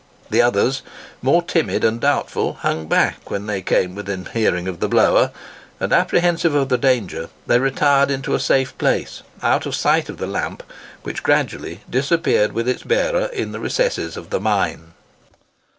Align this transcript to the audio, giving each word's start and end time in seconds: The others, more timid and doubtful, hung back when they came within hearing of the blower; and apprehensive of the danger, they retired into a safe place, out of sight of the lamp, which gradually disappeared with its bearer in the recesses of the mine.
The 0.31 0.41
others, 0.41 0.81
more 1.21 1.43
timid 1.43 1.83
and 1.83 2.01
doubtful, 2.01 2.53
hung 2.53 2.87
back 2.87 3.29
when 3.29 3.45
they 3.45 3.61
came 3.61 3.93
within 3.93 4.25
hearing 4.33 4.67
of 4.67 4.79
the 4.79 4.87
blower; 4.89 5.29
and 5.79 5.93
apprehensive 5.93 6.55
of 6.55 6.69
the 6.69 6.77
danger, 6.79 7.29
they 7.45 7.59
retired 7.59 8.09
into 8.09 8.33
a 8.33 8.39
safe 8.39 8.75
place, 8.79 9.21
out 9.43 9.67
of 9.67 9.75
sight 9.75 10.09
of 10.09 10.17
the 10.17 10.25
lamp, 10.25 10.63
which 11.03 11.21
gradually 11.21 11.81
disappeared 11.87 12.51
with 12.51 12.67
its 12.67 12.81
bearer 12.81 13.27
in 13.27 13.51
the 13.51 13.59
recesses 13.59 14.17
of 14.17 14.31
the 14.31 14.39
mine. 14.39 14.93